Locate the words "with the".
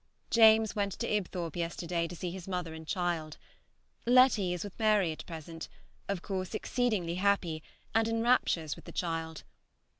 8.75-8.91